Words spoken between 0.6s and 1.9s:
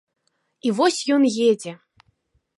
І вось ён едзе.